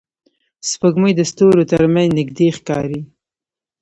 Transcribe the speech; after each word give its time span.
سپوږمۍ 0.69 1.13
د 1.15 1.21
ستورو 1.31 1.63
تر 1.71 1.81
منځ 1.93 2.09
نږدې 2.17 2.47
ښکاري 2.57 3.01